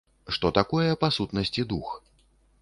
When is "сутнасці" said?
1.17-1.67